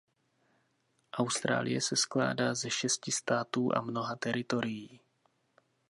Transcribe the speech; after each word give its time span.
Austrálie 1.13 1.81
se 1.81 1.95
skládá 1.95 2.55
ze 2.55 2.69
šesti 2.69 3.11
států 3.11 3.69
a 3.75 3.81
mnoha 3.81 4.15
teritorií. 4.15 4.99